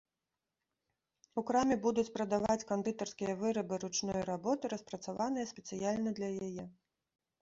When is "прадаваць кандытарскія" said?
2.15-3.37